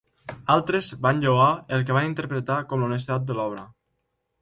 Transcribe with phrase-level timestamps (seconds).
[0.53, 3.73] Altres van lloar el que van interpretar com l'honestedat de l'obra.